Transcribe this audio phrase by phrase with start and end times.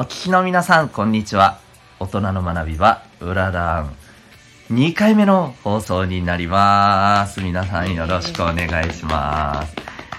[0.00, 1.60] お聞きの皆さん、こんにちは。
[1.98, 3.94] 大人の学び場、裏ラン。
[4.72, 7.42] 2回目の放送になります。
[7.42, 9.76] 皆さんよろしくお願いします。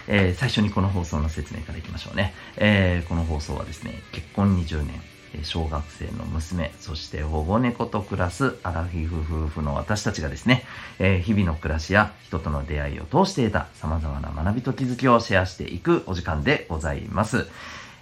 [0.07, 2.35] えー最初にこの放送の説明からいきましょうね。
[2.57, 5.01] えーこの放送はですね、結婚20年、
[5.43, 10.63] 小学生の娘、そして保護猫と暮らすアラフィフ夫婦の私たちがですね、
[10.99, 17.47] えー日々の暮らしや人との出会いを通して得た様々な学びと気づきをシェアしていくお時間でございます。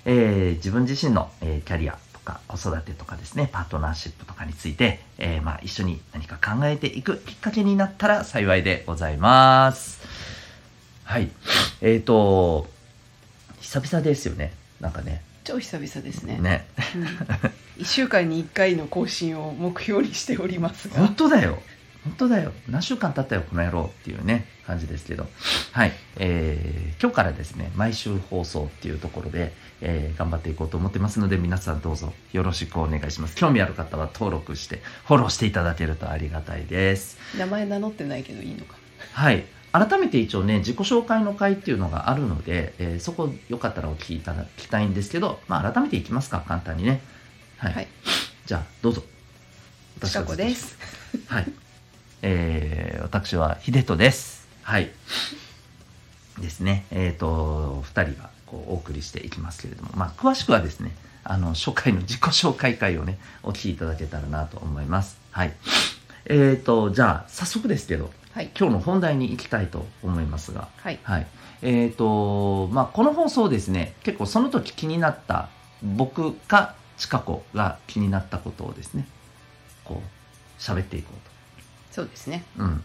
[0.06, 10.02] えー自分自身の、えーキャリアとか子育てとかですね、パートナーシップとかについて、えーまあ、一緒に何か考えていくきっかけになったら幸いでございます。
[11.04, 11.30] はい。
[11.82, 12.68] えっ、と、
[13.62, 14.54] 久々ですよね。
[14.80, 15.24] なんかね。
[15.44, 16.68] 超久々ですねね。
[16.96, 17.04] うん、
[17.84, 21.58] 1週間に1回の更新を目標にしておりますが本当だよ。
[22.06, 22.54] 本当だよ。
[22.70, 25.28] 何週間経ったよ、この野郎っていうね、感じですけど。
[25.74, 25.92] はい。
[26.18, 33.36] えー今日からですね、毎週放送っていうところで、えー頑張っていこうと思ってますので、皆さんどうぞよろしくお願いします。
[33.36, 37.18] 興味ある方は登録して、フォローしていただけるとありがたいです。
[37.38, 38.76] 名前名乗ってないけどいいのか
[39.14, 39.46] はい。
[39.72, 47.02] 改めて一応ね、自己紹介の会っていうのがあるので、えーそこよかったらお聞きいただきたいんですけど、まあ改めていきますか、簡単にね。
[47.58, 47.74] はい。
[47.74, 47.88] はい
[48.46, 49.04] じゃあ、どうぞ。
[50.04, 50.76] ちかこです
[51.28, 51.52] はい。
[52.22, 54.48] えー、私は秀人です。
[54.64, 54.90] はい。
[56.40, 56.86] ですね。
[56.92, 60.92] えっ、と、二人がこうお送りしていきますけれども、まあ、詳しくはですね、
[61.24, 65.18] あの、初回の自己紹介会をね、お聞きいただけたらなと思います。
[65.32, 65.54] はい。
[66.26, 71.28] えっ、と、じゃあ、早速ですけど、はい今日の本題に行きたいと思いますが、はいはい。
[71.62, 75.50] えっ、と、まあ、この放送ですね、結構その時気になった、
[75.82, 79.08] 僕か近子が気になったことをですね、
[79.86, 81.29] こう、喋っていこう
[82.00, 82.64] そうですねと。
[82.64, 82.84] うん。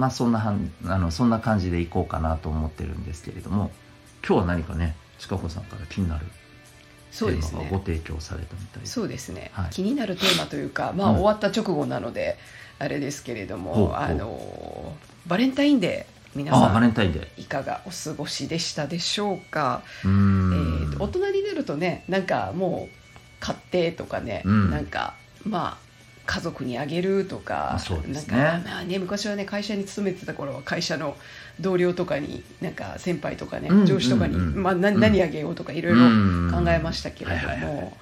[0.00, 3.70] まあ、そんなはん、あの、そんな感じでいこうかなと思ってるんですけれども、
[4.26, 6.32] 今日は何かね、近子さんから気になるテ
[7.10, 8.86] そうですーマがごね提供されたみたいで。
[8.88, 12.36] そうですね、はい気になるテーマというかまあ、うん終わった直後なので
[12.80, 14.96] あれですけれどほうほうもあの
[15.26, 17.40] バレンタインデー皆ああ、さんバレンタインデー。
[17.40, 19.82] いかがお過ごしでしたでしょうか？
[20.04, 20.14] うーえ
[20.86, 20.90] ん。
[20.90, 22.94] ーと大人になるとねなんかもう
[23.38, 25.84] 買ってとかね、うんなんかまあ
[26.26, 28.36] 家族にあげるとかあそうですね。
[28.36, 31.16] なんかまあね昔はね会社に勤めてた頃は会社の
[31.60, 35.00] 同僚とかになんか先輩とかね、うん上司とかに、うんうんまあ、なうん。
[35.00, 35.98] 何あげようとかいろいろ
[36.50, 37.96] 考えましたけれども。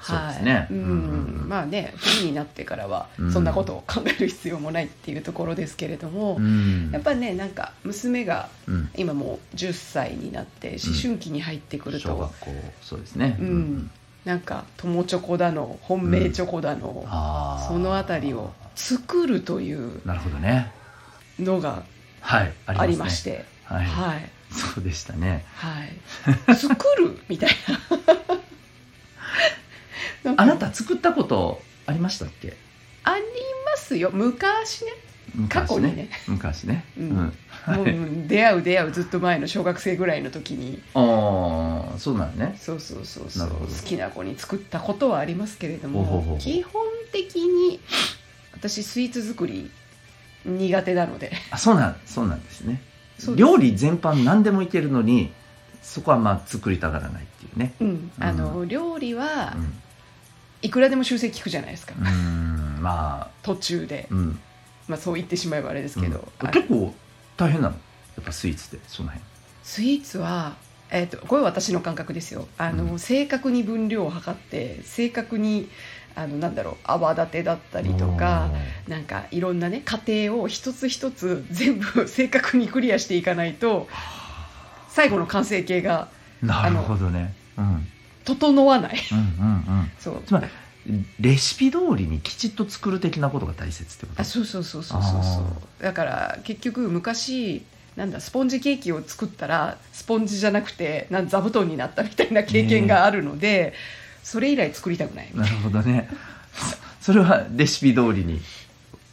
[1.49, 3.33] まあねフリーになってからはうん。
[3.33, 6.91] そんなことを考える必要もないっていうところですけれども、うん。
[6.93, 8.91] やっぱりねなんか娘がうん。
[8.97, 12.51] 今もう10歳になって思春期に入ってくると、小学校、
[12.81, 13.37] そうですね。
[13.41, 13.91] うん、
[14.25, 17.67] なんか友チョコだの本命チョコだの、ああ。
[17.69, 20.71] そのあたりを作るというなるほどね。
[21.41, 21.83] のが
[22.21, 22.53] はい。
[22.67, 23.85] ありますねありまして、はい。
[23.85, 25.45] はいそうでしたね。
[25.55, 25.97] はい
[26.55, 27.51] 作るみたい
[30.25, 32.57] な あなた作ったことありましたっけ？
[33.05, 33.23] あり
[33.67, 34.93] ますよ昔ね
[35.49, 36.11] 過去にね。
[36.29, 36.85] 昔ね。
[36.97, 37.37] うんうん。
[37.67, 40.83] もううん出会う出会うずっと前の小学生ぐらいの時に。
[40.95, 42.57] ああ、そうなのね。
[42.59, 43.49] そうそうそうそう。
[43.49, 47.81] 好きな子に作ったことはありますけれども基本的に
[48.53, 49.71] 私スイーツ作り
[50.45, 51.33] 苦手なので。
[51.51, 52.83] あ、そうなん、そうなんですね。
[53.37, 55.33] 料理全般何でもいけるのに、
[55.83, 57.75] そこはまあ作りたがらないっていうね。
[57.81, 59.75] うん、あの料理はうん。
[60.63, 64.39] いくらでも修正効くじゃないですか、うーん、まあ、途中で、うん。
[64.87, 66.95] まあ、そう言ってしまえばあれですけど、結構
[67.37, 67.75] 大変なの？
[67.75, 67.81] や
[68.21, 69.25] っぱスイーツって、その辺。
[69.63, 70.57] スイーツは、
[70.91, 75.69] えー、とこれは私の感覚ですよあの、うん正確に分量を測って正確に
[76.15, 78.51] あのなんだろう泡立てだったりとか
[78.87, 83.89] なんかいろんなね過程を一つ一つ全部 正確にクリアしていかないと
[84.91, 86.09] 最後の完成形が
[86.43, 87.33] なるほどね。
[87.57, 87.87] うん。
[88.25, 89.91] 整わないうんうんうん。
[89.99, 90.47] そうつまり、
[91.21, 94.21] レシピ通りにきちっと作る的なことが大切ってこと？
[94.21, 95.23] あそうそうそうそうそう。
[95.23, 95.45] そ
[95.81, 97.63] うだから結局昔
[97.97, 103.75] なんだスポンジケーキを作ったらスポンジじゃなくてなん座布団になったみたいな経験があるので、
[104.23, 105.31] それ以来作りたくない。
[105.35, 106.09] なるほどね。
[107.01, 108.41] そそれはレシピ通りに。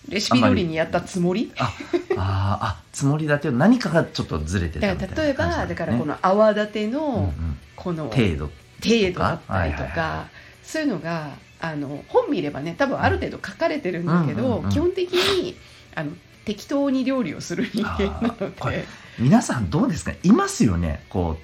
[0.07, 1.51] レシピ通りにやったつもり？
[1.59, 1.73] あ、
[2.15, 8.51] あーあ、つもりだけど何かがちょっとずれてたみたいなだから例えばだからこねの泡立てのんこの程程度。
[8.81, 10.27] 度だったりとか
[10.63, 15.55] そういうのがあの本見ればね多分ある程度書かれてるんだけうんうんうんど基本的に
[15.95, 16.11] あの
[16.45, 18.85] 適当に料理をする人間なので
[19.19, 20.13] 皆さんどうですか？
[20.23, 21.03] いますよね？
[21.09, 21.37] こ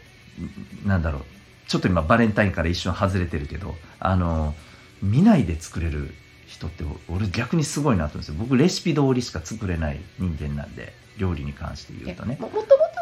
[0.86, 1.22] う、なんだろう。
[1.68, 4.56] ちょっと今バレンタインから一瞬外れてるけど、あの、
[5.04, 6.14] 見ないで作れる
[6.48, 8.36] 人って俺逆にすごいなと思うんですよ。
[8.40, 12.38] 僕レシピ通りしか作れない人間なんで、料理に関して言うとね。
[12.40, 12.48] も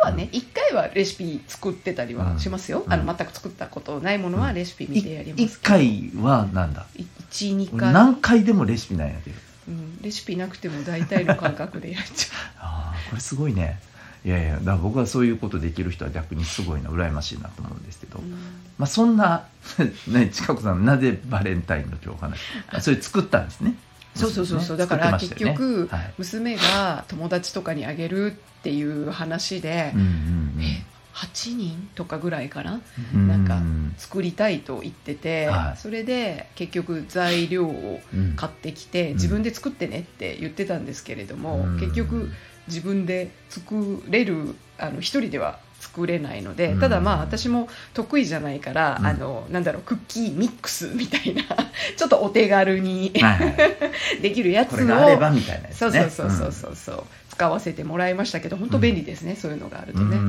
[0.03, 2.94] はね一、回はレシピ作ってたりはしますよ、うん。
[2.94, 6.85] あの全く作ったことないものはレシピ見てやります一回はなんだ
[7.31, 9.31] ？12回、何回でもレシピなんやけ？
[9.31, 13.79] どうん、レシピなくても大体の感覚でやっちゃ ああこれすごいね。
[14.25, 18.31] いやいやだから僕はそういうことできる人は逆にすごいな羨ましいなと思うんですけど、う、うん。
[18.77, 19.45] まあそんな
[20.07, 22.39] ね近子さんなぜバレンタインの今日お話？
[22.69, 23.75] あそれ作ったんですね
[24.15, 25.86] そうそうそうそう、ねだから結作ってましたよね。
[25.86, 26.13] 局、はい。
[26.18, 30.83] 娘が友達とかにあげるっていう話で、うんうんえ
[31.13, 32.81] 8人とかぐらいかな？
[33.13, 33.27] うん。
[33.27, 35.77] なんかうん作りたいと言ってて、はい。
[35.77, 38.33] それで結局材料をうん。
[38.36, 39.13] 買ってきてん。
[39.13, 41.80] 自分で作ってねって言ってたんですけれども、うん。
[41.80, 42.31] 結局
[42.68, 45.59] 自分で作れるあの一人では
[45.94, 46.80] 作れないので、うん。
[46.80, 49.06] ただまあ私も得意じゃないから、うん。
[49.06, 51.44] あのなんだろうクッキーミックスみたいな
[51.95, 53.56] ちょっとお手軽にはいはい。
[54.22, 56.10] できるやつをこれがあればみたいなやつそうね。
[56.10, 60.19] そうそうそうそうそう、使わせてもらいましたけど本当便利ですね、そういうのがあるとうんね、う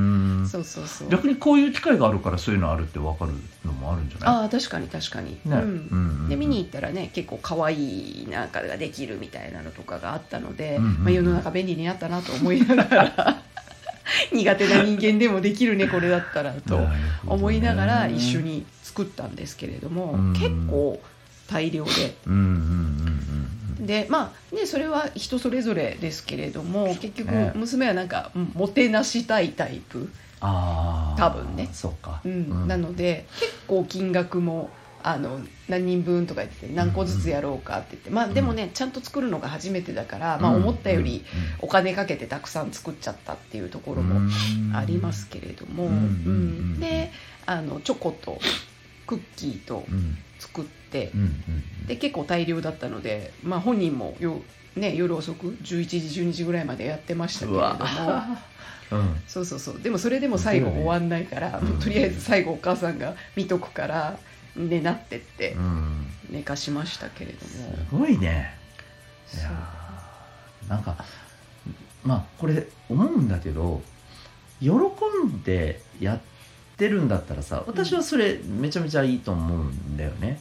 [0.45, 0.49] ん。
[0.49, 1.09] そうそうそう。
[1.09, 3.33] 逆にこういう機会があるからそういうのあるって分かる
[3.65, 4.35] のもあるんじゃない？
[4.43, 5.39] ああ確かに確かに、ね。
[5.47, 6.29] うん。
[6.29, 10.99] で見に行ったらね結構可愛いなんかができるみたいなのとかがあったので、うんうんうん。
[11.05, 13.43] まあ、世の中便利になったなと思いながら
[14.33, 16.81] 苦手な人間でもできるねこれだったらと
[17.27, 20.33] 思いながら一緒に作ったんですけれども、うん。
[20.33, 21.01] 結構
[21.49, 21.91] 大量で。
[23.81, 31.69] でまあねそれは人それぞれですけれども結局ね娘はなんかうんもてなしたいタイプ、多分ね。
[31.73, 32.21] そうか。
[32.25, 32.69] うん。
[32.69, 34.71] なので結構金額も
[35.06, 41.23] あの何人分とか言って何個ずつやろうかって言って、まあでもねちゃんと作るのが初めてだから、まあ、思ったより
[41.61, 44.31] お金かけてたくさん作っちゃったっていうところも
[44.75, 46.81] ありますけれども、うん。
[46.81, 47.12] で
[47.45, 48.41] あのチョコと
[49.06, 49.85] クッキーと
[50.39, 51.12] 作って
[51.87, 54.41] で結構大量だったので、まあ、本人もよ、
[54.75, 57.75] ね、夜遅く11時12時ぐらいまでやってましたけれども。
[58.93, 59.21] う ん。
[59.27, 59.81] そうそうそう。
[59.83, 64.19] でもそれでも最後終わんないから、とりあえず最後お母さんが見とくから
[64.56, 66.06] 寝なってってうん。
[66.31, 67.59] 寝かしましたけれどす
[67.93, 68.55] も、ごいね。
[69.35, 70.97] いやーなんか
[72.05, 73.83] まあこれ思うんだけど
[74.61, 76.21] 喜んでやっ
[76.77, 80.41] てるんだったらさ私はそれめちゃめちゃいいと思うんだよね、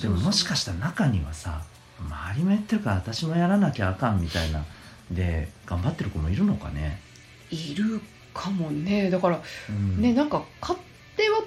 [0.00, 1.62] でもそうそうもしかしたら中にはさ
[1.98, 4.64] 周りもやってるから私もやらなきゃあかんみたいな
[5.10, 7.00] で頑張ってる子もいるのかね、
[7.50, 8.00] いる
[8.32, 9.10] かもね。
[9.10, 10.00] だからうん。
[10.00, 10.76] ねなんか買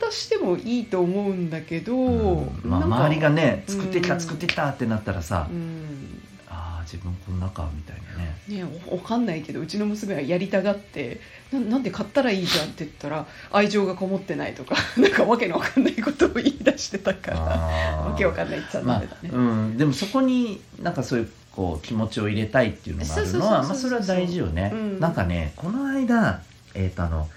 [0.04, 2.62] って渡してもいいと思うんだけど、うん。
[2.64, 6.22] まあ、周りがね作ってきうんた作ってきたってなったらさ、うん。
[6.50, 8.34] ああ自分こんなかみたいなね。
[8.48, 11.22] ね、わかんないけどうちの娘はやりたがって
[11.52, 18.10] ななんで買ったらいいじゃんって言ったら愛情がこもってないとか なんかわけのわかんないことを言い出してたからあー。
[18.12, 19.40] わけわかんないって言っちゃまあダメだね、う
[19.74, 25.00] ん、でもそこになんかそういうこう気持ちを入れたいっていうのがあるのはそれは大事よね、うん。
[25.00, 26.42] なんかねこの間
[26.74, 27.30] えっ、とあの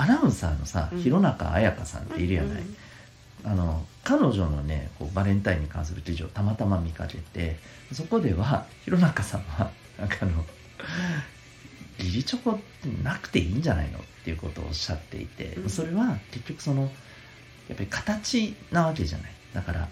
[0.00, 1.02] アナウンサーのさうん。
[1.02, 2.76] 弘中綾香さんっているやない、うん
[3.42, 7.56] あの彼女のねこうバレンタインに関する記事をたまたま見かけて
[7.90, 10.44] そこでは弘中さんはなんかあの
[11.98, 15.68] 義理チョコってなくていいんじゃないのっていうことをおっしゃっていて、うん。
[15.70, 16.88] それは結局そのや
[17.72, 19.32] っぱり形なわけじゃない。
[19.54, 19.88] だから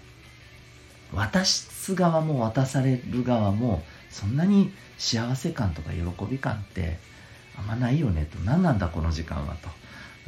[1.11, 6.99] 渡す側も渡される側もそんなに幸せ感とか喜び感って
[7.57, 8.37] あんまないよねと。
[8.39, 9.69] 何なんだこの時間はと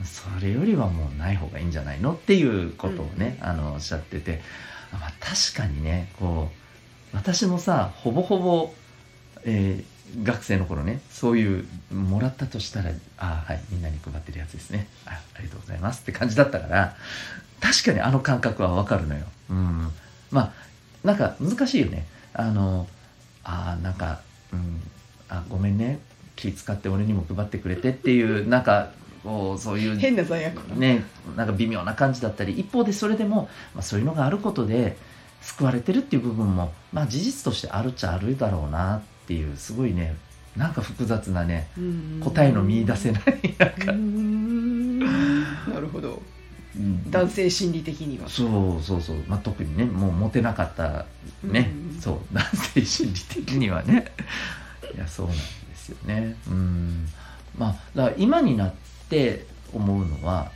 [0.05, 4.41] それよりはもうない方がいいんじゃないのっていうことをね、あのおっしゃってて。
[4.93, 6.49] あまあ確かにねこ
[7.13, 8.73] う私もさほぼほぼ、
[9.43, 9.91] えー
[10.23, 14.89] 学生の頃ねそういうもらったとしたらあはいみんなに配ってるやつですね。
[15.05, 16.97] あありがとうございますって感じだったから
[17.61, 19.21] 確かにあの感覚はわかるのよ。
[19.49, 19.87] うん、
[20.29, 20.53] まあ
[21.05, 22.05] なんか難しいよね。
[22.33, 22.87] あの
[23.45, 24.19] あーなんか、
[24.51, 24.81] うん、
[25.29, 25.99] あごめんね。
[26.35, 28.91] 気使って俺にも配ってくれてっていうなんか
[29.23, 31.03] こうそういう変な罪悪感、ね
[31.35, 34.97] なんか微妙な感じだったり一方でそれでも、まあ、そういうのがあることで
[35.41, 40.15] 救われてるっていう部分も、まあ、事実としてあるっちゃあるだろうなっていうすごいね
[40.55, 42.21] なんか複雑なねうん。
[42.23, 43.23] 答えの見出せない
[43.57, 44.99] なんか、うん。
[44.99, 45.05] な
[45.79, 46.21] るほど。
[46.75, 47.09] うん。
[47.09, 48.27] 男性心理的には。
[48.27, 51.05] そうそうそう、まあ、特にねもうモテなかった
[51.43, 52.01] ね、うん。
[52.01, 52.17] そう。
[52.35, 54.11] 男性心理的にはね。
[54.93, 55.41] いやそうなんで
[55.75, 56.35] すよね。
[56.47, 57.07] うん。
[57.57, 58.91] まあだから今になって
[59.73, 60.51] 思うのは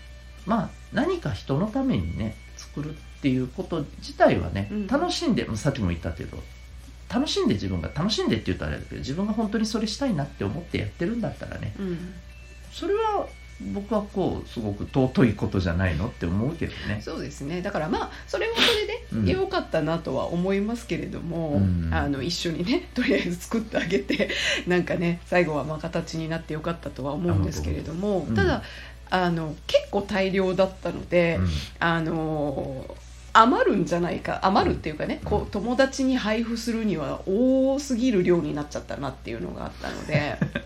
[0.45, 4.87] まあ何か人のためにね作るっていうこと自体はね、うん。
[4.87, 6.37] 楽しんでさっきも言ったけど
[7.09, 12.13] 楽しんで自分が楽しんでって言ったらあれだけど自分が本当にそれしたいなって思ってやってるんだったらねうん。
[12.71, 13.27] それは
[13.61, 16.99] 僕はこうすごく尊いことじゃないのって思うけどね。
[17.01, 17.61] そうですね。
[17.61, 19.25] だからまあそれはそうん。
[19.25, 21.89] れで良かったなとは思いますけれども、うん。
[21.93, 24.29] あの一緒にね とりあえず作ってあげて
[24.67, 28.35] なんかね最後はまあ形になってよかったとは思うんですけれども、うん。
[28.35, 28.61] ただ
[29.09, 31.49] あの結構大量だったので、うん。
[31.79, 32.95] あの
[33.37, 40.37] 余るんじゃないか余るっていうかね、こう友達に配布するには多すぎる量になっちゃったなっていうのがあったので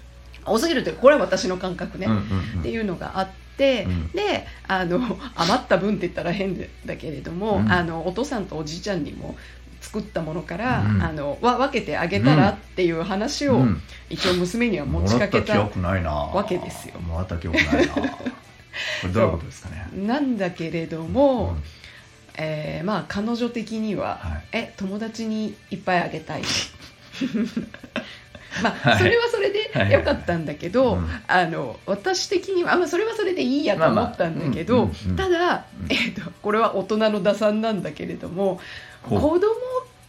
[0.50, 2.60] 多すぎるというかこれは私の感覚ね、うんうんうん。
[2.60, 3.28] っていうのがあっ
[3.58, 4.12] て、うん。
[4.12, 5.00] であの
[5.36, 7.72] 余った分って言ったら変だけれども、うん。
[7.72, 9.36] あのお父さんとおじいちゃんにも
[9.82, 11.04] 作ったものから、うん。
[11.04, 13.82] あのわ分けてあげたらっていう話を、うん。
[14.10, 17.00] 一応娘には持ちかけたわけですよ。
[17.00, 17.94] もらった記憶ないな。
[17.94, 18.12] こ
[19.08, 19.88] れどういうことですかね？
[19.96, 21.64] なんだけれども、うん。
[22.42, 24.44] えーまあ彼女的には、はい。
[24.54, 26.42] え友達にいっぱいあげたい
[28.64, 28.98] まあ、 はい。
[28.98, 31.10] それはそれでよかったんだけど、うん。
[31.28, 38.60] あの私的にはあ、まあ、それはそれでいいやと思ったんだけど、ただ、うんえー、とこれは大人の打算なんだけれども
[39.04, 39.40] 子供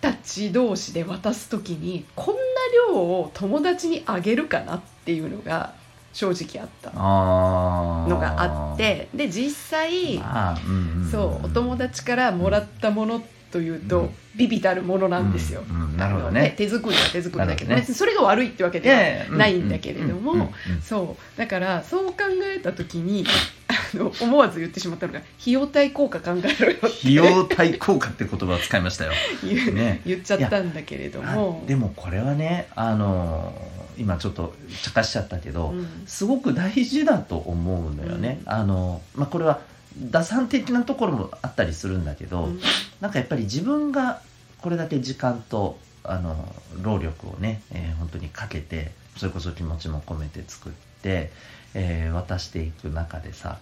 [0.00, 2.40] たち同士で渡す時にこんな
[2.88, 5.74] 量を友達にあげるかなっていうのが
[6.12, 6.90] 正直あった。
[6.92, 11.10] のがあってで実際あーうんんん。
[11.10, 14.10] そうお友達からもらったものというと、うん。
[14.36, 15.62] ビビたるものなんですよ。
[15.68, 15.82] うん。
[15.82, 15.96] うん。
[15.96, 17.82] なるほどあのね手作りは手作りだけどね。
[17.82, 18.90] それが悪いってわけで
[19.28, 20.52] はないんだけれども、
[20.82, 21.38] そう。
[21.38, 22.14] だからそう考
[22.56, 23.24] えた時に
[23.68, 26.86] あの思わず言ってしまったのが費用対効果考えろよって。
[26.86, 29.12] 費用対効果って言葉を使いましたよ。
[29.44, 30.00] 言うね。
[30.06, 31.62] 言っちゃったんだけれども。
[31.64, 33.52] あでもこれはねあの
[33.98, 35.86] 今ちょっと茶化しちゃったけど、うん。
[36.06, 39.60] すごく大事だと思うのよね、あのまあ、これは
[39.98, 42.60] 打算的なところもあったりするんだけど、うん。
[43.00, 44.22] なんかやっぱり自分が
[44.58, 51.30] これだけ時間とあの労力をね、えー本当にかけてそれこそ気持ちも込めて作って、
[51.74, 53.58] えー渡していく中でさ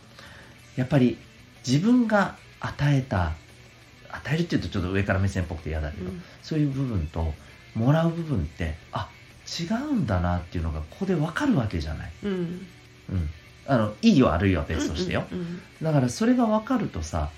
[0.76, 1.18] やっぱり
[1.66, 3.32] 自分が与えた
[4.10, 6.22] 与えるっていうとちょっと上から目線っぽくて嫌だけど、うん。
[6.42, 7.32] そういう部分と
[7.74, 9.08] もらう部分ってあ
[9.60, 12.12] 違うんだなっていうのがここで分かるわけじゃない。
[12.22, 12.66] うん。
[13.10, 13.30] うん、
[13.68, 17.30] あのいいよ悪いよは別としてよ、うんうんだからそれが分かるとさ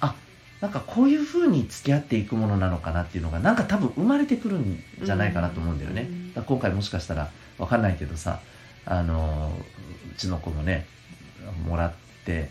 [0.00, 0.14] あ
[0.62, 7.28] なんかこういうふうに付き合っていくものなのかなっていうのがなんか多分生まれてくるんじゃないかなと思うんだよね、うんだから今回もしかしたら
[7.58, 8.40] 分かんないけどさ
[8.86, 9.52] あの
[10.10, 10.86] うちの子もね
[11.66, 11.92] もらっ
[12.24, 12.50] て、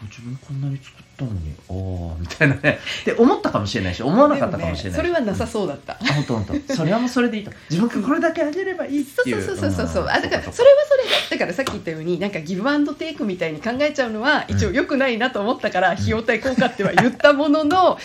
[0.00, 2.78] うん、自分こんなに作ったのにおーみたいなね。
[3.02, 5.94] って思ったかもしれないし思わなかったかもしれないねそれはなさそうだった。
[5.94, 6.74] あ本当本当。
[6.74, 7.50] それはもうそれでいいと。
[7.70, 10.08] 自分がこれだけあげればいいってそういうそうそうそうそう、ん。
[10.08, 10.52] あだからそうか。
[10.52, 10.93] それはそ
[11.30, 17.98] だからさっき言ったようになんかギブアンドテイクみたいに考えちゃうのは一応良くないなと思ったから費用対効果っては言ったものの、あ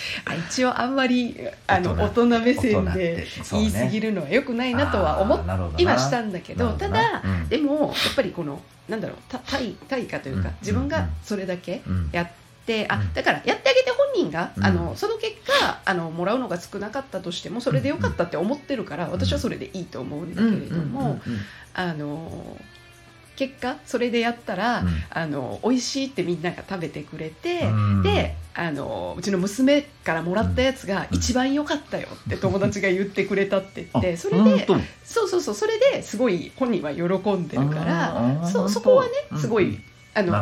[0.49, 1.35] 一応あんまり
[1.67, 5.35] あの大大人人目線で言い過ぎるのは良くないなとは思
[5.77, 10.55] いはしたんだけどただでもやっぱりこのなんだろうた対対価というかうん。
[10.61, 12.09] 自分がそれだけうん。
[12.11, 12.29] やっ
[12.65, 13.13] てあうん。
[13.13, 14.65] だからやってあげて本人がうん。
[14.65, 21.21] あのその結果あのもらうのが少なかったとしてもそれでよかったって思ってるから私はそれでいいと思うんだけれども
[21.73, 22.57] あの
[23.39, 24.87] 結果それでやったら、うん。
[25.09, 28.03] あの美味しいってみんなが食べてくれて、うん。
[28.03, 31.17] であのうちの娘からもらったやつがうん。
[31.17, 34.67] 一番良かったよって友達が言ってくれたって言って あそれで
[35.05, 39.79] そうそうそうそれですごい本人は喜んでるからそそこはねうんすごい、
[40.13, 40.33] あの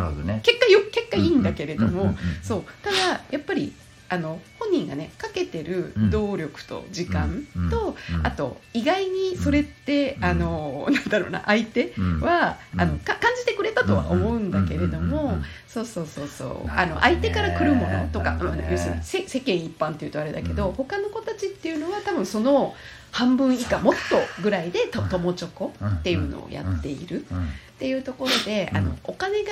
[0.42, 2.64] 結果よ結果いいんだけれども、そう。
[2.82, 3.74] ただやっぱり
[4.10, 8.26] あの本人がねかけてる動力と時間と、うん。
[8.26, 10.26] あと意外にそれって、うん。
[10.26, 12.82] あの なんだろうな相手うんは、うん。
[12.82, 16.74] あのか感じてくれたとは思うんだけれども、そうそうそうそう、ね。
[16.76, 18.44] あの相手から来るものとか、ね。
[18.44, 20.76] まあ要するにせ世間一般っていうとあれだけど、うん。
[20.76, 22.76] 他の子たちっていうのは多分その
[23.12, 27.46] 半分以下もっとぐらいでと友チョコっていうのをやっているうん。
[27.46, 27.50] っ
[27.80, 28.78] ていうところで、うん。
[28.78, 29.52] あのお金が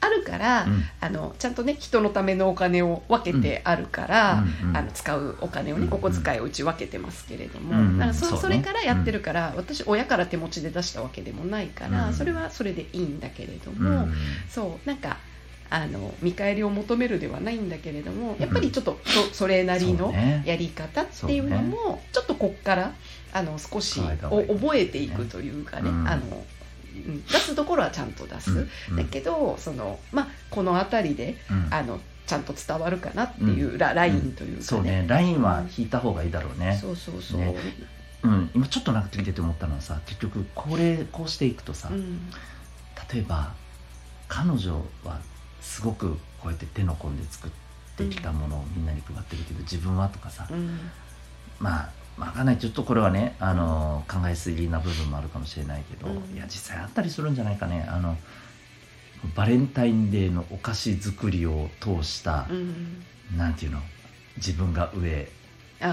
[0.00, 0.84] あるから、うん。
[1.00, 4.76] あのちゃんとね人のためのお金を分けてあるから、うんうん。
[4.76, 12.14] あの使うお金をねうんお小遣いをうち分けてますけれども、うんからそそれからやってるから、私親から手持ちで出したわけでもないから、うん。
[12.14, 14.14] それはそれでいいんだけれどうも、ん。
[14.48, 15.16] そうなんか
[15.68, 22.92] あの見返りを求めるではないんだけれどもやっぱりちょっとそそれなりのやり方っていうのもちょっとこっから
[23.32, 26.08] あの少し覚えていくというかね、うん。
[26.08, 26.44] あのうん
[27.28, 28.50] 出すところはちゃんと出す、
[28.90, 28.96] うん。
[28.96, 31.68] だけどその、まあ、この辺りでうん。
[31.70, 34.62] あのちゃんと伝わるかなっていうラ,、ラインというかね。
[34.62, 35.04] そうね。
[35.06, 36.76] ラインは引いた方がいいだろうね。
[36.80, 37.54] そうそうそう、ね。
[38.24, 38.50] うん。
[38.52, 42.28] 今ちょっとなんか聞いてて思ったのはさ結局これこうしていくとさうん。
[43.12, 43.52] 例えば
[44.26, 45.20] 彼女は
[45.60, 47.50] すごくこうやって手の込んで作っ
[47.96, 50.80] てきたものをみんなに配ってるけど自分はとかさうん。
[51.60, 52.58] まあわかんない。
[52.58, 56.34] ちょっとこれはねあの考えすぎな部分もあるかもしれないけど、うん。
[56.34, 57.86] いや実際あったりするんじゃないかね。
[57.88, 58.16] あの
[59.34, 63.04] バレンタインデーのお菓子作りを通したう、ん。
[63.36, 63.80] なんていうの？
[64.36, 65.28] 自分が上、ね、
[65.80, 65.88] あ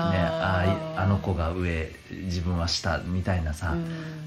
[0.97, 3.75] あああの子が上自分は下みたいなさ、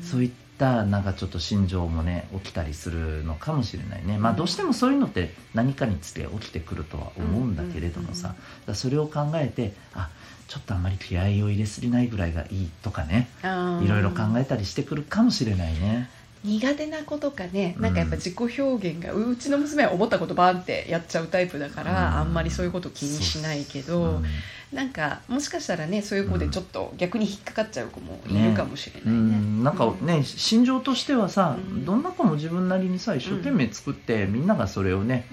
[0.02, 4.18] そういっったなんかちょっと心情もね起きたりするのかもしれないね。
[4.18, 8.70] まあどうしてもそういうのって何かにつけ起きてくるとは思うんだけれどもさ、うん。
[8.70, 10.10] うんそれを考えてあ
[10.48, 13.28] ちょっとあんまり気合を入れすぎないぐらいがいいとかね。
[13.42, 16.08] たいろいろ考えたりしてくるかもしれないね。
[16.44, 17.74] 苦手な子とかね。
[17.76, 17.82] うん。
[17.82, 21.96] なんかやっぱ自己表現が、うちの娘は思ったことバーンってやっちゃうタイプだから、うん。
[22.18, 24.24] あんまりそういうこと気にしないけど、うん
[24.72, 28.48] なんかもしかしたらねそういう子でちょっと逆に引っかかっちゃう子もいね。
[28.50, 29.20] るかもしれうないね。
[29.38, 29.64] ん。
[29.64, 31.84] なんかね、心情としてはさ、うん。
[31.84, 35.26] どんな子も自分なりにさ一生懸命作って、みんながそれをね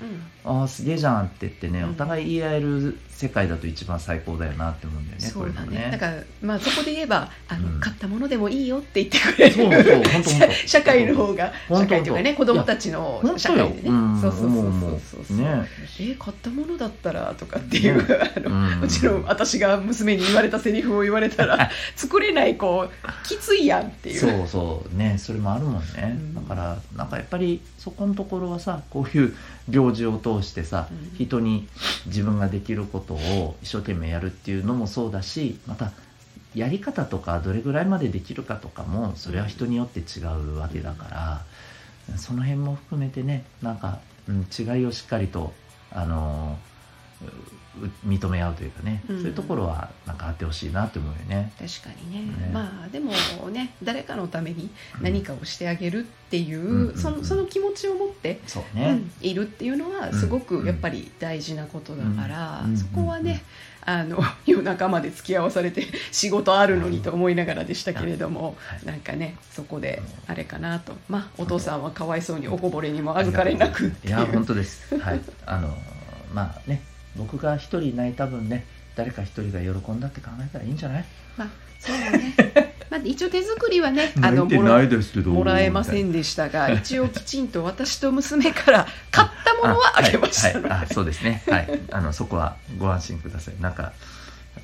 [0.45, 0.59] うん。
[0.59, 1.89] ああすげえじゃんって言ってね、うん。
[1.91, 5.89] お互い言い合える世界だと一番最高だよなって思うんだよねそうだこういうのね。
[5.91, 7.79] だからまあそこで言えばあの、うん。
[7.79, 13.89] 買ったものでもいいよって言ってくれるそうそう本当 社会の方が社会というかね子供たちの社会でね。
[13.89, 14.21] うん。
[14.21, 15.37] そうそうそうそうそう。
[15.37, 15.67] うね。
[15.99, 18.03] え買ったものだったらとかっていう、ね。
[18.35, 22.87] あのうちろん私が娘に言われたセリフを言われたら作れない子
[23.23, 24.19] きついやんっていう。
[24.19, 24.97] そうそう。
[24.97, 26.35] ねそれもあるもんね、うん。
[26.35, 29.35] だからなんかやっぱりそこのところはさこういう
[29.69, 31.17] 行事を通してさ、うん。
[31.17, 31.67] 人に
[32.05, 35.91] 自分ができることを一生懸命やるっていうのもそうだしまた
[36.55, 41.41] やり方とかどれぐらいまでできるかとかもそれは人によって違うわけだか
[42.09, 45.53] ら、その辺も含めてねなんか、うん、違いをしっかりと
[45.91, 46.57] あの
[47.21, 47.29] うう
[48.05, 49.17] 認め合うというかね、うん。
[49.17, 51.51] そういうところはなんかあってほしいなって思うよね。
[51.57, 52.25] 確かにね。
[52.25, 52.51] ね。
[52.53, 53.11] まあでも
[53.49, 54.69] ね誰かのために
[55.01, 60.41] 何かをしてあげるっていう、うんそのその気持ちを持って、そうね、うんいるっていうのはすごうん。
[60.41, 62.77] くやっぱり大事なことだから、うん。
[62.77, 63.43] そこはね、
[63.85, 68.85] あの 夜中まで付き合わされて仕事あるのにと思いながらでしたけれども、はい。
[68.85, 70.93] なんかねそこであれかなと。
[71.09, 74.97] まあお父さんはかわいそうにおこぼれにも預かれなくいや本当です。
[74.99, 75.21] はい。
[75.45, 75.75] あの
[76.33, 76.81] まあね
[77.15, 78.65] 僕が一人泣いた分ね
[78.95, 81.05] 誰か一人が喜んだって考えたらいいんじゃない？
[81.37, 81.47] まあ
[81.79, 82.73] そうだね。
[82.89, 90.59] まあ一応手作りはね あのもらえませんでしたが一応きちんと私と娘から買ったものはあげました。
[90.59, 90.87] ので、はいはい。
[90.89, 91.43] あそうですね。
[91.49, 91.79] はい。
[91.91, 93.55] あのそこはご安心ください。
[93.61, 93.93] なんか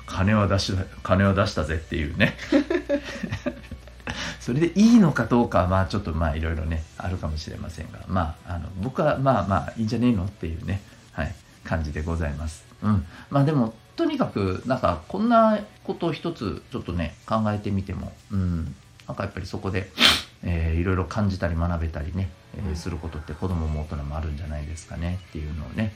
[0.06, 2.36] 金は出し金は出したぜっていうね。
[4.40, 10.80] それでいいのかどうかはまあちょっとまあいろいろねあるかもしれませんがまああの僕はまあまあいいんじゃねえのっていうね。
[11.12, 11.34] はい
[11.70, 12.64] 感じでございます。
[12.82, 13.06] うん。
[13.30, 18.74] まあでもとにかくなんかこんなことを一つちょっとね考えてみてもうん。
[19.06, 19.90] なんかやっぱりそこで、
[20.42, 22.76] えーいろいろ感じたり学べたりね、えーうん。
[22.76, 25.92] することって子供も大人もあるんじゃないですかねっていうのをね、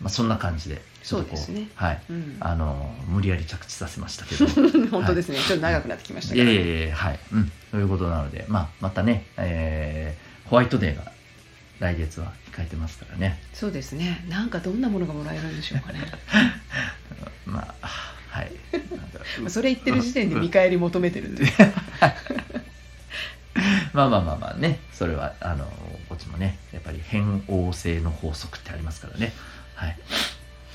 [0.00, 1.68] まあ、そんな感じでそうですね。
[1.76, 2.02] はい。
[2.10, 2.36] うん。
[2.40, 4.46] あの無理やり着地させましたけど。
[4.90, 11.12] 本当ですね、ちょっと長くなってきましたいから、やいやいやはい、うん、ということなので、まあ、またね、えーホワイトデーが
[11.78, 13.38] 来月は控えてますからね。
[13.52, 14.24] そうですね。
[14.28, 16.00] なんかどんなものがもらえるんでしょうかね。
[17.44, 17.86] まあ
[18.30, 18.52] はい。
[19.48, 21.44] それ言ってる時点で見返り求めてるんで。
[23.92, 24.80] まあまあまあまあね。
[24.92, 25.66] それはあの
[26.08, 29.32] こっちもねやっぱり変応性の法則ってありますからね。
[29.74, 29.98] はい。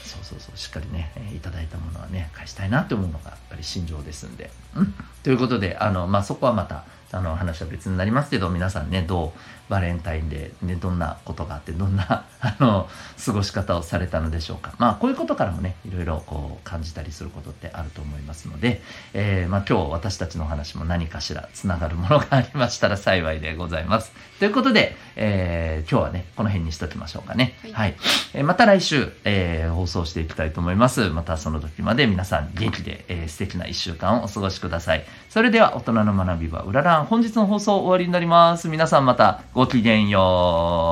[0.04, 0.58] そうそうそう。
[0.58, 12.90] しっかりね、えーいただいたものはね返したいなって思うのがやっぱり心情ですんで、うん、ということであの、まあ、そこはまたあの話は別になりますけど皆さんねどうバレンタインデー、ね、どんなことがあってどんな あの
[13.24, 14.74] 過ごし方をされたのでしょうか。
[14.80, 18.82] まあこういうことからもねいろいろこう感じたりすることってあると思いますので、
[19.14, 24.12] えーまあ、今日私たちの話も何かしらつながるものがありましたら幸いでございます。
[24.40, 27.58] ということで、えー今日はねこの辺にしときましょうかね。
[27.64, 27.72] はい。
[27.74, 27.96] はい、
[28.34, 31.10] えーまた来週、えー放送していきたいと思います。
[31.10, 38.68] またその時まで皆さん元気で、えー素敵な1週間をお過ごしくださいそれでは大人の学びはうららん本日の放送終わりになります。
[38.68, 40.20] 皆さんまたごきげんよ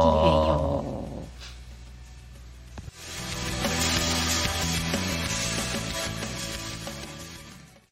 [0.01, 0.05] う。
[0.11, 0.98] ごきげんよう。